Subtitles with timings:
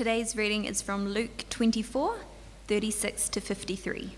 [0.00, 2.20] Today's reading is from Luke 24
[2.68, 4.12] 36 to 53.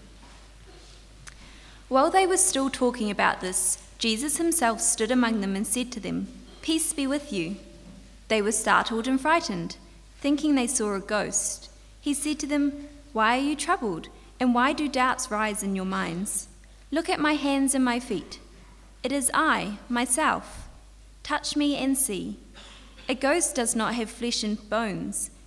[1.88, 5.98] While they were still talking about this, Jesus himself stood among them and said to
[5.98, 6.28] them,
[6.60, 7.56] Peace be with you.
[8.28, 9.76] They were startled and frightened,
[10.20, 11.68] thinking they saw a ghost.
[12.00, 14.06] He said to them, Why are you troubled,
[14.38, 16.46] and why do doubts rise in your minds?
[16.92, 18.38] Look at my hands and my feet.
[19.02, 20.68] It is I, myself.
[21.24, 22.38] Touch me and see.
[23.08, 25.31] A ghost does not have flesh and bones,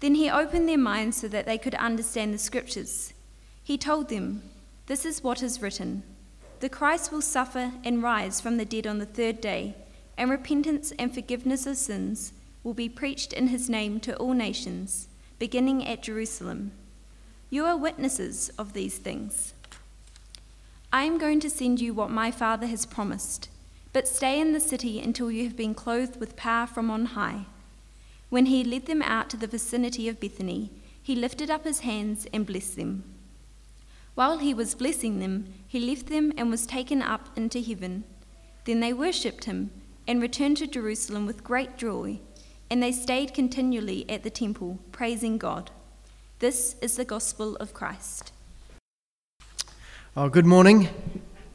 [0.00, 3.12] Then he opened their minds so that they could understand the scriptures.
[3.62, 4.42] He told them,
[4.86, 6.02] This is what is written
[6.60, 9.74] The Christ will suffer and rise from the dead on the third day,
[10.16, 15.08] and repentance and forgiveness of sins will be preached in his name to all nations,
[15.38, 16.72] beginning at Jerusalem.
[17.48, 19.54] You are witnesses of these things.
[20.92, 23.48] I am going to send you what my Father has promised,
[23.92, 27.46] but stay in the city until you have been clothed with power from on high.
[28.28, 32.26] When he led them out to the vicinity of Bethany, he lifted up his hands
[32.32, 33.04] and blessed them.
[34.14, 38.04] While he was blessing them, he left them and was taken up into heaven.
[38.64, 39.70] Then they worshipped him
[40.08, 42.18] and returned to Jerusalem with great joy,
[42.70, 45.70] and they stayed continually at the temple, praising God.
[46.38, 48.32] This is the gospel of Christ.
[50.16, 50.88] Oh, good morning.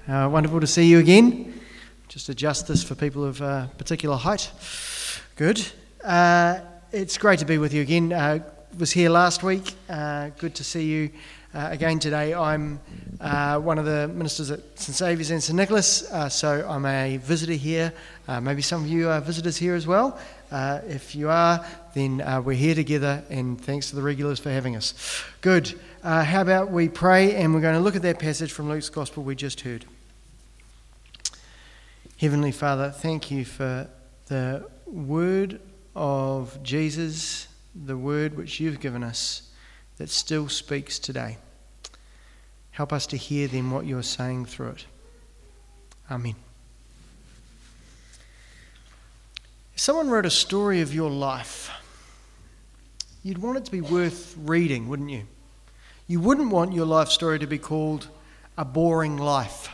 [0.07, 1.59] Uh, wonderful to see you again.
[2.07, 4.51] Just adjust this for people of uh, particular height.
[5.35, 5.65] Good.
[6.03, 6.59] Uh,
[6.91, 8.11] it's great to be with you again.
[8.11, 8.39] Uh,
[8.79, 9.75] was here last week.
[9.87, 11.11] Uh, good to see you
[11.53, 12.33] uh, again today.
[12.33, 12.79] I'm
[13.63, 17.93] one of the ministers at St Saviour's and St Nicholas, so I'm a visitor here.
[18.41, 20.19] maybe some of you are visitors here as well.
[20.51, 21.63] if you are,
[21.93, 25.23] then we're here together, and thanks to the regulars for having us.
[25.41, 25.79] Good.
[26.03, 28.89] Uh, how about we pray and we're going to look at that passage from Luke's
[28.89, 29.85] Gospel we just heard.
[32.17, 33.87] Heavenly Father, thank you for
[34.25, 35.59] the word
[35.95, 39.49] of Jesus, the word which you've given us
[39.97, 41.37] that still speaks today.
[42.71, 44.85] Help us to hear then what you're saying through it.
[46.09, 46.35] Amen.
[49.73, 51.71] If someone wrote a story of your life,
[53.23, 55.23] you'd want it to be worth reading, wouldn't you?
[56.07, 58.07] You wouldn't want your life story to be called
[58.57, 59.69] a boring life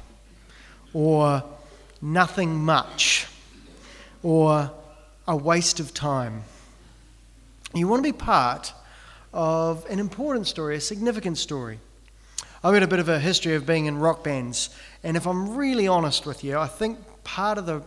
[0.93, 1.43] or
[2.01, 3.27] nothing much
[4.23, 4.71] or
[5.27, 6.43] a waste of time.
[7.73, 8.73] You want to be part
[9.33, 11.79] of an important story, a significant story.
[12.63, 14.69] I've got a bit of a history of being in rock bands,
[15.03, 17.83] and if I'm really honest with you, I think part of the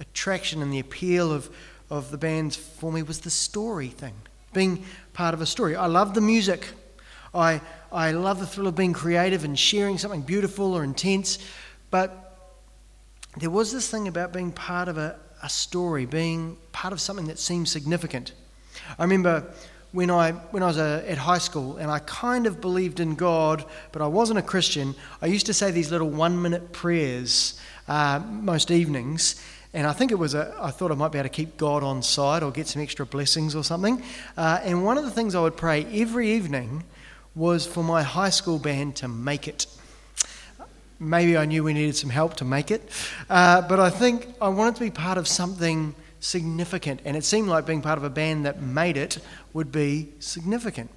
[0.00, 1.50] attraction and the appeal of,
[1.90, 4.14] of the bands for me was the story thing,
[4.52, 5.76] being part of a story.
[5.76, 6.68] I love the music.
[7.34, 7.60] I,
[7.92, 11.38] I love the thrill of being creative and sharing something beautiful or intense,
[11.90, 12.27] but
[13.40, 17.26] there was this thing about being part of a, a story, being part of something
[17.26, 18.32] that seemed significant.
[18.98, 19.52] I remember
[19.92, 23.00] when I, when I was a, uh, at high school and I kind of believed
[23.00, 26.72] in God, but I wasn't a Christian, I used to say these little one minute
[26.72, 29.42] prayers uh, most evenings.
[29.74, 31.82] And I think it was a, I thought I might be able to keep God
[31.82, 34.02] on side or get some extra blessings or something.
[34.36, 36.84] Uh, and one of the things I would pray every evening
[37.34, 39.66] was for my high school band to make it.
[41.00, 42.90] Maybe I knew we needed some help to make it,
[43.30, 47.48] uh, but I think I wanted to be part of something significant, and it seemed
[47.48, 49.18] like being part of a band that made it
[49.52, 50.90] would be significant.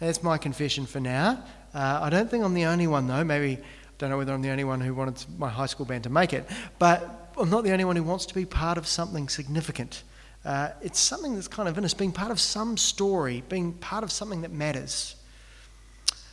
[0.00, 1.42] That's my confession for now.
[1.72, 3.24] Uh, I don't think I'm the only one, though.
[3.24, 3.60] Maybe, I
[3.96, 6.34] don't know whether I'm the only one who wanted my high school band to make
[6.34, 6.44] it,
[6.78, 10.02] but I'm not the only one who wants to be part of something significant.
[10.44, 14.04] Uh, it's something that's kind of in us, being part of some story, being part
[14.04, 15.16] of something that matters.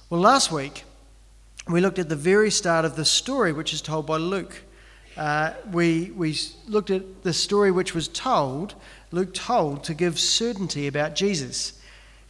[0.10, 0.84] Well, last week,
[1.70, 4.64] we looked at the very start of the story, which is told by Luke.
[5.16, 6.38] Uh, we, we
[6.68, 8.76] looked at the story which was told,
[9.12, 11.74] Luke told, to give certainty about Jesus.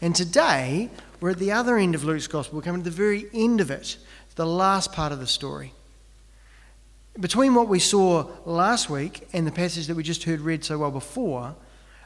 [0.01, 0.89] And today,
[1.19, 2.57] we're at the other end of Luke's gospel.
[2.57, 3.97] We're coming to the very end of it,
[4.36, 5.74] the last part of the story.
[7.19, 10.77] Between what we saw last week and the passage that we just heard read so
[10.77, 11.56] well before,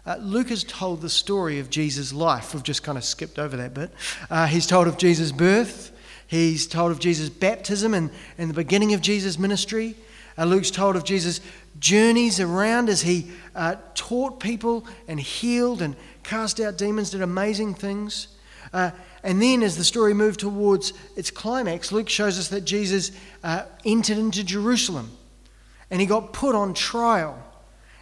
[0.06, 2.54] uh, Luke has told the story of Jesus' life.
[2.54, 3.92] We've just kind of skipped over that bit.
[4.30, 5.92] Uh, he's told of Jesus' birth,
[6.34, 9.96] he's told of Jesus' baptism and, and the beginning of Jesus' ministry.
[10.38, 11.42] Uh, Luke's told of Jesus'
[11.80, 17.76] journeys around as he uh, taught people and healed and cast out demons, did amazing
[17.76, 18.30] things.
[18.74, 18.92] Uh,
[19.24, 23.12] and then, as the story moved towards its climax, Luke shows us that Jesus
[23.44, 25.12] uh, entered into Jerusalem
[25.92, 27.38] and he got put on trial.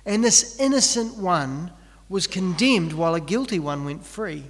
[0.06, 1.72] And this innocent one
[2.08, 4.46] was condemned while a guilty one went free.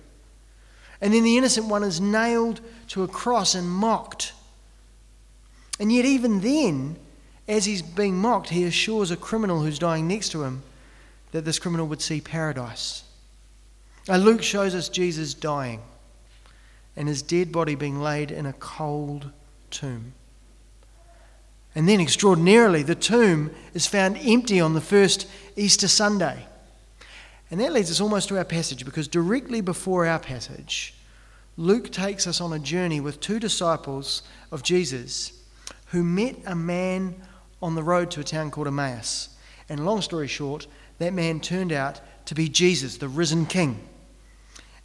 [1.01, 4.33] And then the innocent one is nailed to a cross and mocked.
[5.80, 6.98] And yet, even then,
[7.48, 10.62] as he's being mocked, he assures a criminal who's dying next to him
[11.31, 13.03] that this criminal would see paradise.
[14.07, 15.81] Now, Luke shows us Jesus dying
[16.95, 19.31] and his dead body being laid in a cold
[19.71, 20.13] tomb.
[21.74, 25.25] And then, extraordinarily, the tomb is found empty on the first
[25.56, 26.45] Easter Sunday.
[27.51, 30.95] And that leads us almost to our passage because directly before our passage,
[31.57, 35.33] Luke takes us on a journey with two disciples of Jesus
[35.88, 37.13] who met a man
[37.62, 39.30] on the road to a town called Emmaus.
[39.68, 40.65] And long story short,
[41.00, 43.86] that man turned out to be Jesus, the risen king.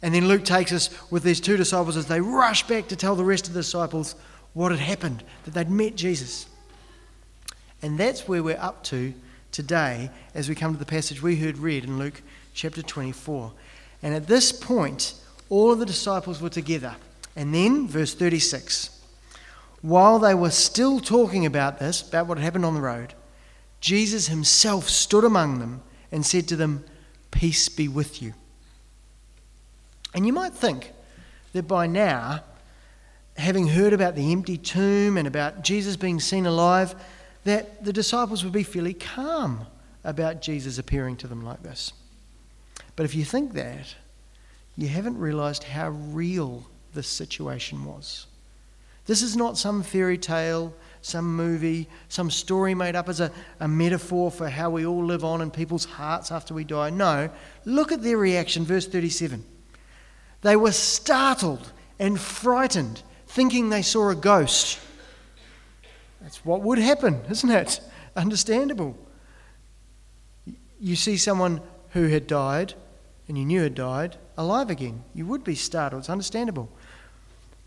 [0.01, 3.15] And then Luke takes us with these two disciples as they rush back to tell
[3.15, 4.15] the rest of the disciples
[4.53, 6.47] what had happened, that they'd met Jesus.
[7.81, 9.13] And that's where we're up to
[9.51, 12.21] today as we come to the passage we heard read in Luke
[12.57, 13.53] chapter 24.
[14.01, 15.13] And at this point,
[15.47, 16.95] all of the disciples were together.
[17.35, 18.95] And then, verse 36
[19.83, 23.13] while they were still talking about this, about what had happened on the road,
[23.79, 25.81] Jesus himself stood among them
[26.11, 26.83] and said to them,
[27.29, 28.33] Peace be with you.
[30.15, 30.91] And you might think
[31.53, 32.43] that by now,
[33.37, 36.95] having heard about the empty tomb and about Jesus being seen alive,
[37.43, 39.67] that the disciples would be fairly calm
[40.03, 41.93] about Jesus appearing to them like this.
[42.97, 43.95] But if you think that,
[44.75, 48.25] you haven't realized how real this situation was.
[49.05, 53.67] This is not some fairy tale, some movie, some story made up as a, a
[53.67, 56.89] metaphor for how we all live on in people's hearts after we die.
[56.89, 57.29] No,
[57.65, 59.45] look at their reaction, verse 37.
[60.41, 64.79] They were startled and frightened, thinking they saw a ghost.
[66.19, 67.79] That's what would happen, isn't it?
[68.15, 68.97] Understandable.
[70.79, 71.61] You see someone
[71.91, 72.73] who had died
[73.27, 75.03] and you knew had died alive again.
[75.13, 76.01] You would be startled.
[76.01, 76.69] It's understandable.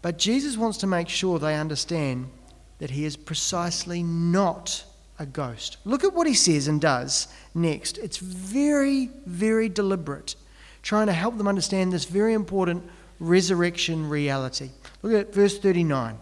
[0.02, 2.30] But Jesus wants to make sure they understand
[2.78, 4.84] that he is precisely not
[5.18, 5.76] a ghost.
[5.84, 7.98] Look at what he says and does next.
[7.98, 10.34] It's very, very deliberate,
[10.82, 14.70] trying to help them understand this very important resurrection reality.
[15.02, 16.18] Look at verse 39.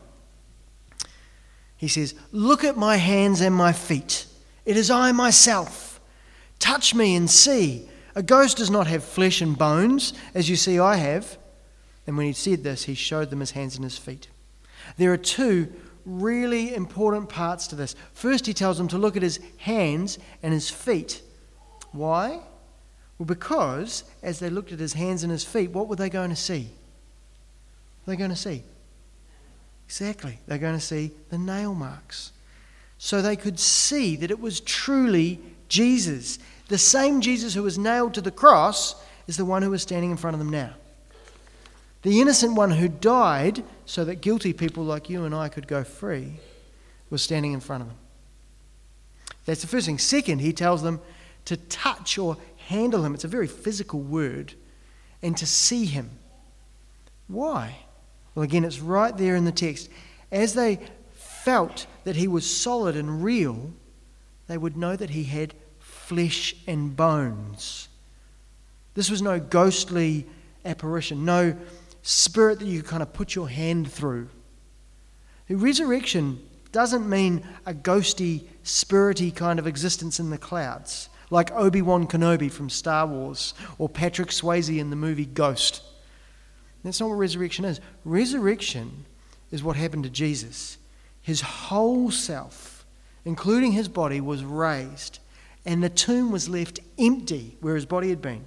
[1.77, 4.27] He says, Look at my hands and my feet.
[4.65, 6.01] It is I myself.
[6.59, 7.89] Touch me and see.
[8.19, 11.39] A ghost does not have flesh and bones, as you see I have.
[12.05, 14.27] And when he said this, he showed them his hands and his feet.
[14.97, 15.73] There are two
[16.05, 17.95] really important parts to this.
[18.15, 21.23] First, he tells them to look at his hands and his feet.
[21.93, 22.41] Why?
[23.19, 26.31] Well, because as they looked at his hands and his feet, what were they going
[26.31, 26.71] to see?
[28.05, 28.65] They're going to see.
[29.87, 30.41] Exactly.
[30.49, 32.33] They're going to see the nail marks.
[32.99, 35.39] So they could see that it was truly
[35.69, 36.41] Jesus.
[36.69, 38.95] The same Jesus who was nailed to the cross
[39.27, 40.75] is the one who is standing in front of them now.
[42.03, 45.83] The innocent one who died so that guilty people like you and I could go
[45.83, 46.35] free
[47.11, 47.97] was standing in front of them.
[49.47, 49.99] That's the first thing.
[49.99, 51.01] Second, he tells them
[51.47, 52.37] to touch or
[52.67, 53.15] handle him.
[53.15, 54.55] It's a very physical word.
[55.23, 56.11] And to see him.
[57.27, 57.79] Why?
[58.35, 59.89] Well, again, it's right there in the text.
[60.31, 60.79] As they
[61.15, 63.73] felt that he was solid and real,
[64.47, 65.55] they would know that he had
[66.09, 67.89] flesh and bones.
[68.95, 70.27] This was no ghostly
[70.65, 71.55] apparition, no
[72.03, 74.31] spirit that you kind of put your hand through.
[75.49, 76.41] The resurrection
[76.73, 82.51] doesn't mean a ghosty, spirity kind of existence in the clouds, like Obi Wan Kenobi
[82.51, 85.83] from Star Wars or Patrick Swayze in the movie Ghost.
[86.85, 87.81] That's not what resurrection is.
[88.07, 89.05] Resurrection
[89.51, 90.79] is what happened to Jesus.
[91.21, 92.87] His whole self,
[93.27, 95.19] including his body, was raised
[95.65, 98.45] and the tomb was left empty where his body had been.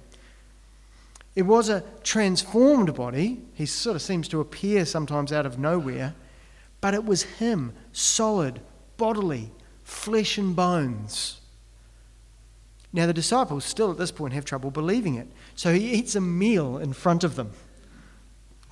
[1.34, 3.40] It was a transformed body.
[3.54, 6.14] He sort of seems to appear sometimes out of nowhere,
[6.80, 8.60] but it was him, solid,
[8.96, 9.50] bodily,
[9.84, 11.40] flesh and bones.
[12.92, 15.26] Now, the disciples still at this point have trouble believing it.
[15.54, 17.52] So he eats a meal in front of them.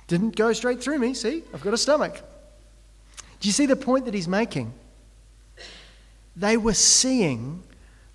[0.07, 1.43] Didn't go straight through me, see?
[1.53, 2.21] I've got a stomach.
[3.39, 4.73] Do you see the point that he's making?
[6.35, 7.63] They were seeing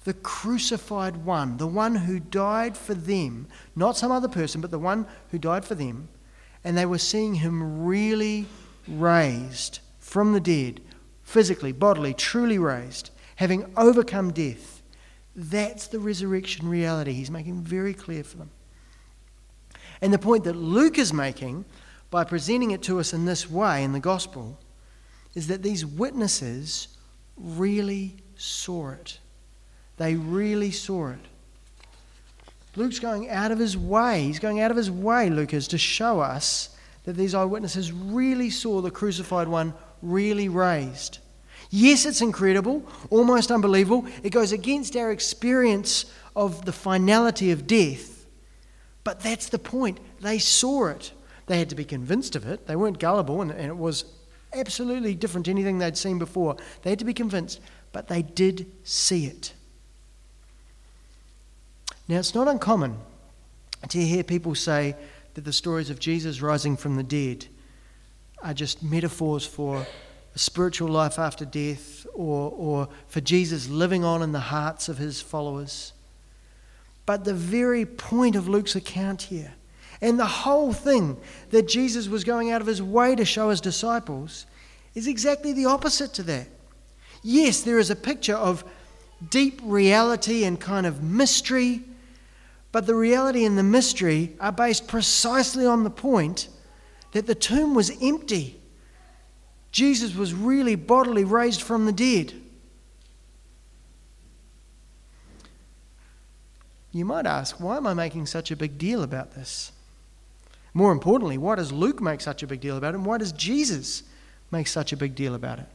[0.06, 4.78] the crucified one, the one who died for them, not some other person, but the
[4.78, 6.08] one who died for them.
[6.62, 8.46] And they were seeing him really
[8.86, 10.80] raised from the dead,
[11.24, 14.80] physically, bodily, truly raised, having overcome death.
[15.34, 17.12] That's the resurrection reality.
[17.12, 18.50] He's making very clear for them.
[20.00, 21.64] And the point that Luke is making
[22.12, 24.60] by presenting it to us in this way in the gospel
[25.34, 26.96] is that these witnesses
[27.36, 29.18] really saw it.
[29.96, 31.18] They really saw it.
[32.76, 34.24] Luke's going out of his way.
[34.24, 38.50] He's going out of his way, Luke is, to show us that these eyewitnesses really
[38.50, 39.72] saw the crucified one
[40.02, 41.18] really raised.
[41.70, 44.06] Yes, it's incredible, almost unbelievable.
[44.22, 48.26] It goes against our experience of the finality of death.
[49.04, 49.98] But that's the point.
[50.20, 51.12] They saw it.
[51.46, 52.66] They had to be convinced of it.
[52.66, 54.04] They weren't gullible, and, and it was
[54.52, 56.56] absolutely different to anything they'd seen before.
[56.82, 57.60] They had to be convinced,
[57.92, 59.54] but they did see it.
[62.08, 62.98] Now, it's not uncommon
[63.88, 64.94] to hear people say
[65.34, 67.46] that the stories of Jesus rising from the dead
[68.42, 69.84] are just metaphors for
[70.34, 74.98] a spiritual life after death or, or for Jesus living on in the hearts of
[74.98, 75.92] his followers.
[77.06, 79.54] But the very point of Luke's account here,
[80.00, 81.16] and the whole thing
[81.50, 84.46] that Jesus was going out of his way to show his disciples,
[84.94, 86.48] is exactly the opposite to that.
[87.22, 88.64] Yes, there is a picture of
[89.30, 91.82] deep reality and kind of mystery
[92.76, 96.50] but the reality and the mystery are based precisely on the point
[97.12, 98.60] that the tomb was empty.
[99.72, 102.34] Jesus was really bodily raised from the dead.
[106.92, 109.72] You might ask, why am I making such a big deal about this?
[110.74, 112.98] More importantly, why does Luke make such a big deal about it?
[112.98, 114.02] And why does Jesus
[114.50, 115.68] make such a big deal about it?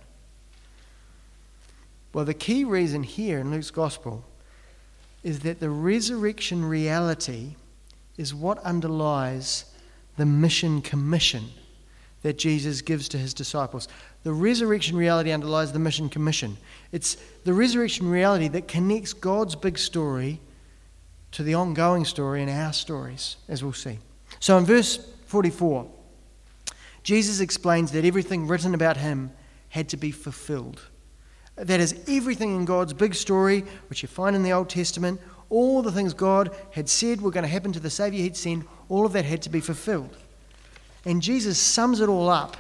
[2.14, 4.24] Well, the key reason here in Luke's gospel
[5.24, 7.56] is that the resurrection reality
[8.18, 9.66] is what underlies
[10.18, 11.46] the mission commission
[12.22, 13.88] that Jesus gives to his disciples.
[14.24, 16.58] The resurrection reality underlies the mission commission.
[16.92, 20.40] It's the resurrection reality that connects God's big story
[21.32, 24.00] to the ongoing story in our stories, as we'll see.
[24.40, 25.90] So in verse 44,
[27.04, 29.32] Jesus explains that everything written about him
[29.70, 30.82] had to be fulfilled.
[31.56, 35.82] That is, everything in God's big story, which you find in the Old Testament, all
[35.82, 39.06] the things God had said were going to happen to the Savior he'd send, all
[39.06, 40.16] of that had to be fulfilled.
[41.06, 42.58] And Jesus sums it all up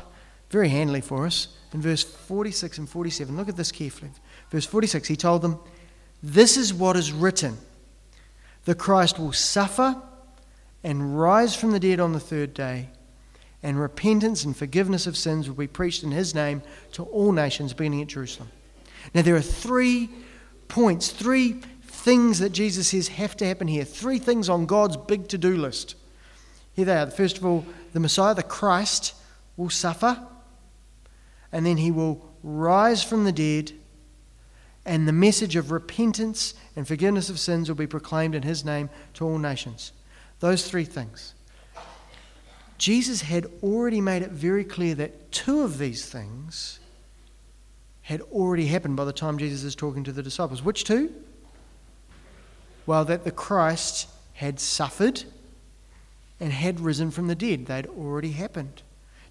[0.50, 3.36] very handily for us in verse 46 and 47.
[3.38, 4.12] Look at this carefully.
[4.50, 5.60] Verse 46, he told them,
[6.22, 7.58] This is what is written
[8.66, 10.00] the Christ will suffer
[10.84, 12.90] and rise from the dead on the third day
[13.64, 16.62] and repentance and forgiveness of sins will be preached in his name
[16.94, 18.50] to all nations, beginning at Jerusalem.
[19.14, 20.10] Now, there are three
[20.68, 23.84] points, three things that Jesus says have to happen here.
[23.84, 25.96] Three things on God's big to do list.
[26.74, 27.10] Here they are.
[27.12, 29.14] First of all, the Messiah, the Christ,
[29.58, 30.20] will suffer,
[31.52, 33.74] and then he will rise from the dead,
[34.86, 38.90] and the message of repentance and forgiveness of sins will be proclaimed in his name
[39.14, 39.92] to all nations.
[40.40, 41.36] Those three things.
[42.80, 46.80] Jesus had already made it very clear that two of these things
[48.04, 50.64] had already happened by the time Jesus is talking to the disciples.
[50.64, 51.14] Which two?
[52.86, 55.24] Well, that the Christ had suffered
[56.40, 57.68] and had risen from the dead.
[57.68, 58.82] They'd already happened.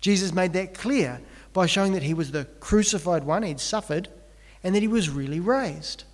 [0.00, 1.20] Jesus made that clear
[1.52, 4.08] by showing that he was the crucified one, he'd suffered,
[4.62, 6.04] and that he was really raised.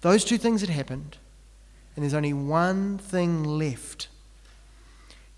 [0.00, 1.18] Those two things had happened,
[1.94, 4.08] and there's only one thing left.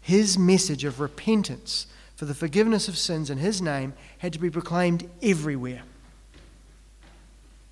[0.00, 4.50] His message of repentance for the forgiveness of sins in his name had to be
[4.50, 5.82] proclaimed everywhere.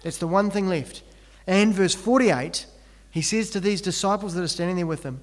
[0.02, 1.02] That's the one thing left.
[1.46, 2.66] And verse 48,
[3.10, 5.22] he says to these disciples that are standing there with him,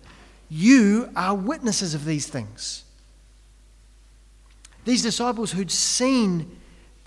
[0.49, 2.83] You are witnesses of these things.
[4.85, 6.57] These disciples who'd seen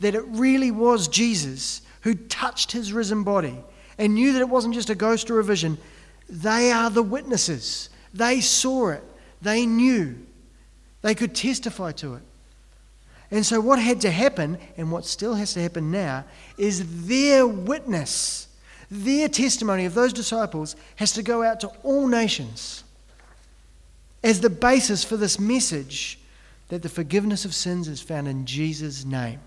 [0.00, 3.58] that it really was Jesus who touched his risen body
[3.98, 5.78] and knew that it wasn't just a ghost or a vision,
[6.28, 7.88] they are the witnesses.
[8.12, 9.04] They saw it,
[9.40, 10.26] they knew,
[11.00, 12.22] they could testify to it.
[13.32, 16.26] And so, what had to happen, and what still has to happen now,
[16.58, 18.46] is their witness,
[18.90, 22.84] their testimony of those disciples has to go out to all nations
[24.22, 26.18] as the basis for this message
[26.68, 29.40] that the forgiveness of sins is found in Jesus' name.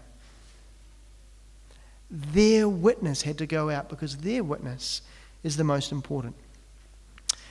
[2.10, 5.04] Their witness had to go out because their witness
[5.44, 6.36] is the most important.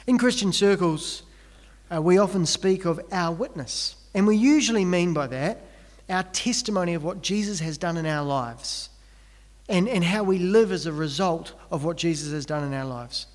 [0.09, 1.23] In Christian circles,
[1.95, 5.61] uh, we often speak of our witness, and we usually mean by that
[6.09, 8.91] our testimony of what Jesus has done in our lives
[9.69, 12.85] and, and how we live as a result of what Jesus has done in our
[12.85, 13.27] lives.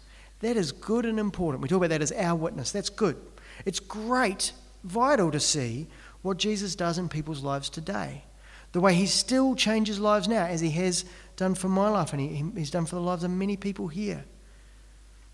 [0.42, 1.62] That is good and important.
[1.62, 2.72] We talk about that as our witness.
[2.72, 3.18] That's good.
[3.66, 5.88] It's great, vital to see
[6.22, 8.24] what Jesus does in people's lives today.
[8.72, 12.22] The way he still changes lives now, as he has done for my life and
[12.22, 14.24] he, he's done for the lives of many people here.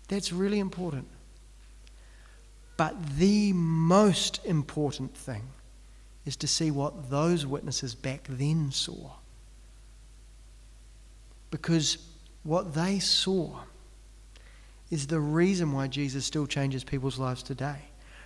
[0.08, 1.08] That's really important.
[2.76, 5.42] But the most important thing
[6.26, 9.12] is to see what those witnesses back then saw.
[11.50, 11.98] Because
[12.42, 13.60] what they saw
[14.90, 17.78] is the reason why Jesus still changes people's lives today.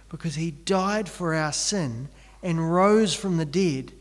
[0.08, 2.08] Because he died for our sin
[2.42, 3.92] and rose from the dead.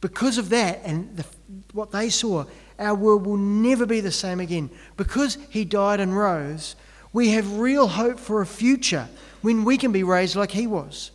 [0.00, 1.26] Because of that and the,
[1.72, 2.46] what they saw,
[2.78, 4.70] our world will never be the same again.
[4.96, 6.74] Because he died and rose,
[7.12, 9.08] we have real hope for a future
[9.42, 11.10] when we can be raised like he was.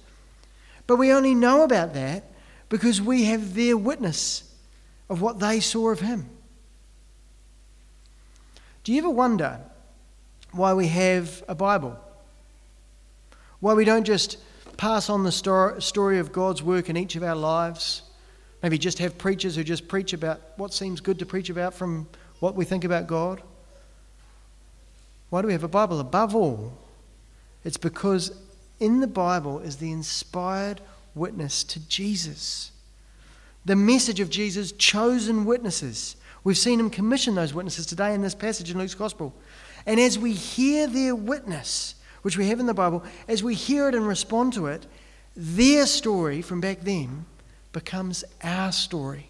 [0.87, 2.23] But we only know about that
[2.69, 4.43] because we have their witness
[5.09, 6.29] of what they saw of him.
[8.83, 9.59] Do you ever wonder
[10.51, 11.99] why we have a Bible?
[13.59, 14.37] Why we don't just
[14.77, 18.03] pass on the story of God's work in each of our lives?
[18.61, 22.07] Maybe just have preachers who just preach about what seems good to preach about from
[22.39, 23.41] what we think about God?
[25.29, 25.99] Why do we have a Bible?
[25.99, 26.73] Above all,
[27.63, 28.37] it's because
[28.79, 30.81] in the Bible is the inspired
[31.13, 32.71] witness to Jesus.
[33.65, 36.15] The message of Jesus' chosen witnesses.
[36.43, 39.33] We've seen him commission those witnesses today in this passage in Luke's Gospel.
[39.85, 43.87] And as we hear their witness, which we have in the Bible, as we hear
[43.87, 44.85] it and respond to it,
[45.35, 47.25] their story from back then
[47.71, 49.29] becomes our story.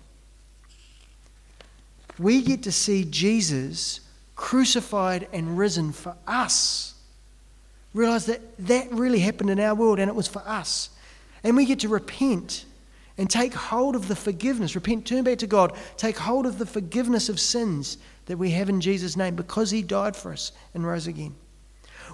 [2.20, 4.02] We get to see Jesus
[4.36, 6.95] crucified and risen for us
[7.96, 10.90] realize that that really happened in our world and it was for us.
[11.44, 12.66] And we get to repent
[13.18, 14.76] and take hold of the forgiveness.
[14.76, 18.68] Repent, turn back to God, take hold of the forgiveness of sins that we have
[18.68, 21.36] in Jesus' name because He died for us and rose again.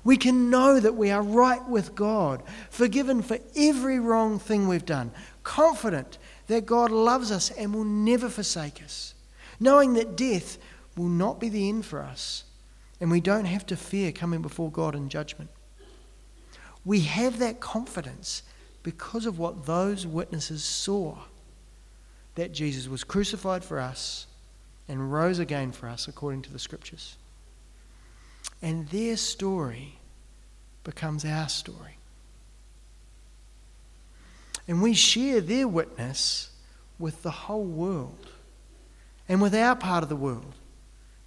[0.04, 4.86] We can know that we are right with God, forgiven for every wrong thing we've
[4.86, 5.12] done,
[5.44, 9.16] confident that God loves us and will never forsake us,
[9.60, 10.58] knowing that death
[10.96, 12.44] will not be the end for us,
[13.00, 15.50] and we don't have to fear coming before God in judgment.
[16.84, 18.44] We have that confidence
[18.84, 21.18] because of what those witnesses saw
[22.36, 24.26] that Jesus was crucified for us
[24.88, 27.18] and rose again for us according to the scriptures.
[28.62, 29.96] And their story
[30.84, 31.98] becomes our story.
[34.68, 36.50] And we share their witness
[36.98, 38.30] with the whole world
[39.28, 40.56] and with our part of the world.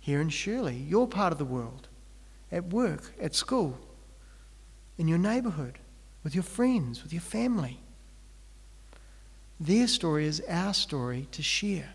[0.01, 1.89] Here in Shirley, your part of the world,
[2.53, 3.79] at work, at school,
[4.99, 5.79] in your neighborhood,
[6.23, 7.81] with your friends, with your family.
[9.61, 11.91] Their story is our story to share.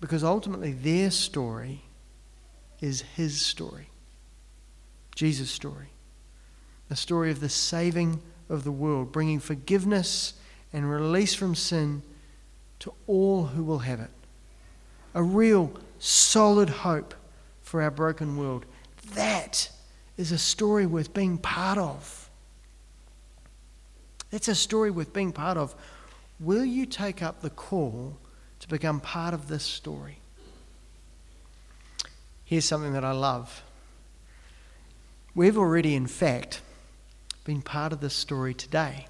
[0.00, 1.82] Because ultimately, their story
[2.80, 3.88] is his story,
[5.14, 5.88] Jesus' story.
[6.88, 10.34] A story of the saving of the world, bringing forgiveness
[10.72, 12.02] and release from sin
[12.80, 14.10] to all who will have it.
[15.14, 17.14] A real, solid hope
[17.62, 18.64] for our broken world.
[19.14, 19.70] That
[20.16, 22.28] is a story worth being part of.
[24.30, 25.74] That's a story worth being part of.
[26.38, 28.16] Will you take up the call
[28.60, 30.18] to become part of this story?
[32.44, 33.62] Here's something that I love.
[35.34, 36.60] We've already, in fact,
[37.44, 39.06] been part of this story today.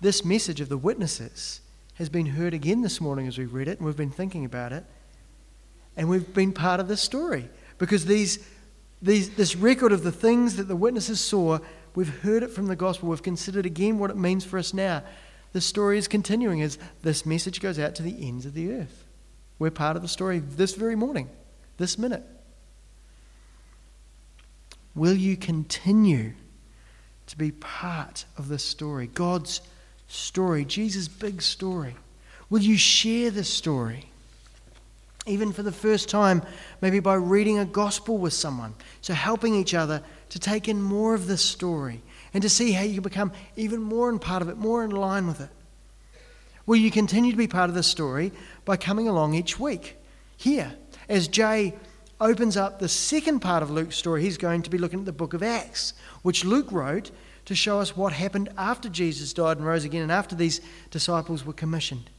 [0.00, 1.60] This message of the witnesses
[1.94, 4.72] has been heard again this morning as we read it, and we've been thinking about
[4.72, 4.84] it.
[5.96, 8.46] And we've been part of this story because these
[9.02, 11.58] these, this record of the things that the witnesses saw,
[11.94, 13.08] we've heard it from the gospel.
[13.08, 15.02] We've considered again what it means for us now.
[15.52, 19.04] The story is continuing as this message goes out to the ends of the earth.
[19.58, 21.30] We're part of the story this very morning,
[21.78, 22.22] this minute.
[24.94, 26.32] Will you continue
[27.26, 29.60] to be part of this story, God's
[30.08, 31.96] story, Jesus' big story?
[32.48, 34.10] Will you share this story?
[35.26, 36.42] Even for the first time,
[36.80, 38.74] maybe by reading a gospel with someone.
[39.00, 42.82] So, helping each other to take in more of this story and to see how
[42.82, 45.50] you can become even more in part of it, more in line with it.
[46.66, 48.32] Will you continue to be part of this story
[48.64, 49.96] by coming along each week
[50.36, 50.74] here?
[51.08, 51.74] As Jay
[52.20, 55.12] opens up the second part of Luke's story, he's going to be looking at the
[55.12, 57.10] book of Acts, which Luke wrote
[57.44, 60.60] to show us what happened after Jesus died and rose again and after these
[60.90, 62.10] disciples were commissioned.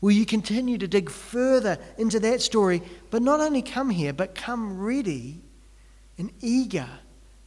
[0.00, 4.34] Will you continue to dig further into that story, but not only come here, but
[4.34, 5.40] come ready
[6.18, 6.88] and eager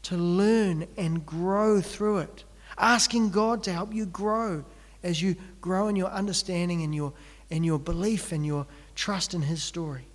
[0.04, 2.44] to learn and grow through it?
[2.78, 4.66] Asking God to help you grow
[5.04, 7.14] as you grow in your understanding and your,
[7.52, 10.06] and your belief and your trust in His story.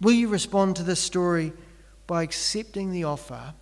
[0.00, 1.52] Will you respond to this story
[2.06, 3.54] by accepting the offer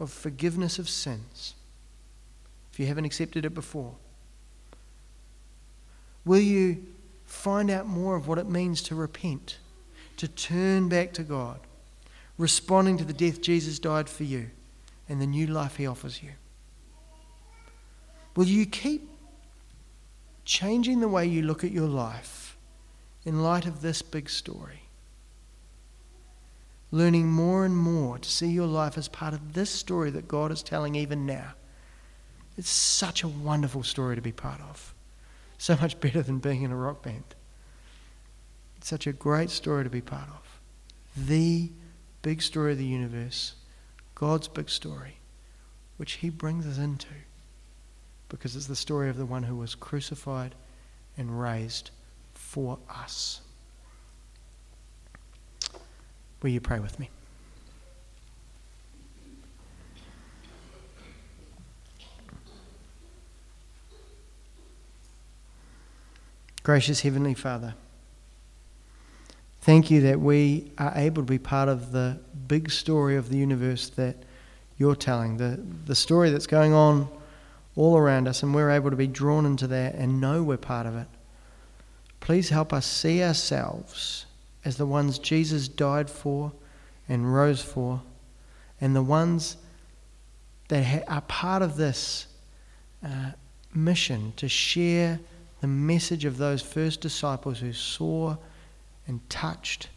[0.00, 1.54] of forgiveness of sins
[2.72, 3.94] if you haven't accepted it before?
[6.24, 6.86] Will you
[7.24, 9.58] find out more of what it means to repent,
[10.18, 11.60] to turn back to God,
[12.38, 14.50] responding to the death Jesus died for you
[15.08, 16.30] and the new life he offers you?
[18.36, 19.08] Will you keep
[20.44, 22.56] changing the way you look at your life
[23.24, 24.82] in light of this big story?
[26.90, 30.52] Learning more and more to see your life as part of this story that God
[30.52, 31.54] is telling even now.
[32.58, 34.91] It's such a wonderful story to be part of.
[35.62, 37.36] So much better than being in a rock band.
[38.78, 40.58] It's such a great story to be part of.
[41.16, 41.70] The
[42.22, 43.54] big story of the universe,
[44.16, 45.18] God's big story,
[45.98, 47.06] which He brings us into
[48.28, 50.56] because it's the story of the one who was crucified
[51.16, 51.92] and raised
[52.34, 53.40] for us.
[56.42, 57.08] Will you pray with me?
[66.62, 67.74] Gracious Heavenly Father,
[69.62, 73.36] thank you that we are able to be part of the big story of the
[73.36, 74.14] universe that
[74.78, 77.08] you're telling, the, the story that's going on
[77.74, 80.86] all around us, and we're able to be drawn into that and know we're part
[80.86, 81.08] of it.
[82.20, 84.26] Please help us see ourselves
[84.64, 86.52] as the ones Jesus died for
[87.08, 88.00] and rose for,
[88.80, 89.56] and the ones
[90.68, 92.28] that are part of this
[93.04, 93.32] uh,
[93.74, 95.18] mission to share
[95.62, 98.36] the message of those first disciples who saw
[99.06, 99.88] and touched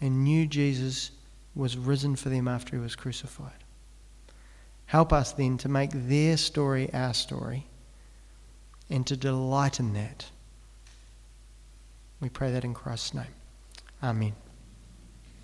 [0.00, 1.10] and knew Jesus
[1.56, 3.64] was risen for them after he was crucified.
[4.86, 7.66] Help us then to make their story our story
[8.88, 10.30] and to delight in that.
[12.20, 13.34] We pray that in Christ's name.
[14.00, 14.34] Amen.